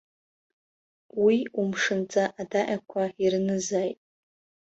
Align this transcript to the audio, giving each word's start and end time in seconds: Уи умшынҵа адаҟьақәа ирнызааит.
Уи 1.23 1.37
умшынҵа 1.59 2.23
адаҟьақәа 2.41 3.03
ирнызааит. 3.23 3.99